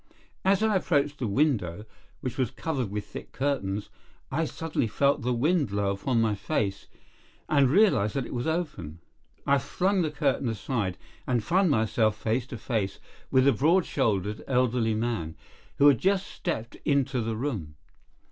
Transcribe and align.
As 0.43 0.63
I 0.63 0.77
approached 0.77 1.19
the 1.19 1.27
window, 1.27 1.85
which 2.21 2.39
is 2.39 2.49
covered 2.49 2.89
with 2.89 3.05
thick 3.05 3.31
curtains, 3.31 3.89
I 4.31 4.45
suddenly 4.45 4.87
felt 4.87 5.21
the 5.21 5.31
wind 5.31 5.67
blow 5.69 5.91
upon 5.91 6.19
my 6.19 6.33
face 6.33 6.87
and 7.47 7.69
realized 7.69 8.15
that 8.15 8.25
it 8.25 8.33
was 8.33 8.47
open. 8.47 8.97
I 9.45 9.59
flung 9.59 10.01
the 10.01 10.09
curtain 10.09 10.49
aside 10.49 10.97
and 11.27 11.43
found 11.43 11.69
myself 11.69 12.17
face 12.17 12.47
to 12.47 12.57
face 12.57 12.97
with 13.29 13.47
a 13.47 13.53
broad 13.53 13.85
shouldered 13.85 14.43
elderly 14.47 14.95
man, 14.95 15.35
who 15.77 15.87
had 15.87 15.99
just 15.99 16.25
stepped 16.25 16.77
into 16.83 17.21
the 17.21 17.35
room. 17.35 17.75